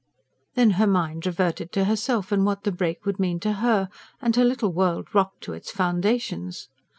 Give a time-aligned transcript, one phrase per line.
[0.55, 3.87] Then her mind reverted to herself and to what the break would mean to her;
[4.19, 6.69] and her little world rocked to its foundations.